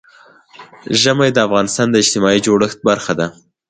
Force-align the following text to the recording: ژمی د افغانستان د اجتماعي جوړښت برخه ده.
ژمی 1.01 1.29
د 1.33 1.37
افغانستان 1.47 1.87
د 1.89 1.95
اجتماعي 2.03 2.39
جوړښت 2.45 2.79
برخه 2.89 3.13
ده. 3.19 3.27